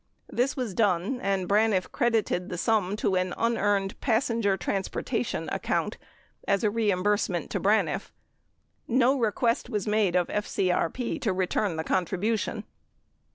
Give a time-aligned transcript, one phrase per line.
[0.31, 5.99] 56 This was done and Braniff credited the sum to an unearned passenger transportation account
[6.47, 8.09] as reimbursement to Braniff.
[8.87, 12.63] No request was made of FCRP to return the contribution.